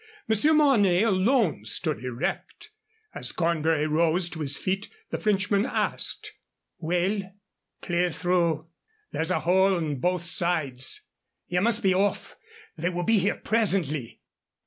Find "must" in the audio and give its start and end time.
11.59-11.83